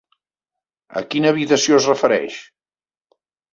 A 1.01 1.03
quina 1.11 1.29
habitació 1.35 1.77
es 1.83 1.91
refereix? 1.93 2.41